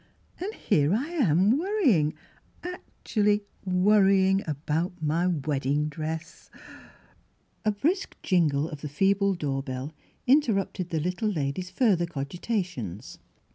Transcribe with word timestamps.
"And 0.41 0.51
here 0.55 0.95
I 0.95 1.09
am 1.09 1.59
worrying— 1.59 2.15
actually 2.63 3.43
worrying 3.63 4.41
about 4.47 4.99
my 4.99 5.27
wedding 5.27 5.89
dress!" 5.89 6.49
A 7.65 7.71
brisk 7.71 8.17
jingle 8.23 8.67
of 8.67 8.81
the 8.81 8.89
feeble 8.89 9.35
door 9.35 9.61
bell 9.61 9.93
in 10.25 10.41
terrupted 10.41 10.89
the 10.89 10.99
little 10.99 11.29
lady's 11.29 11.69
further 11.69 12.07
cogita 12.07 12.65
tions. 12.65 13.19